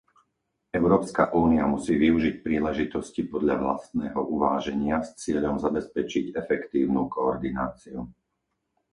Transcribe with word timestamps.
Európska 0.79 1.23
únia 1.45 1.65
musí 1.73 1.93
využiť 2.05 2.35
príležitosti 2.45 3.21
podľa 3.33 3.55
vlastného 3.63 4.17
uváženia 4.35 4.97
s 5.07 5.13
cieľom 5.21 5.57
zabezpečiť 5.65 6.25
efektívnu 6.43 7.01
koordináciu. 7.15 7.99